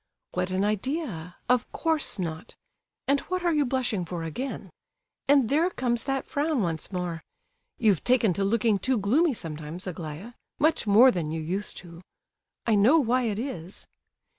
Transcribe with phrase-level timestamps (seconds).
[0.31, 1.35] "What an idea!
[1.47, 2.55] Of course not.
[3.07, 4.71] And what are you blushing for again?
[5.27, 7.21] And there comes that frown once more!
[7.77, 12.01] You've taken to looking too gloomy sometimes, Aglaya, much more than you used to.
[12.65, 13.85] I know why it is."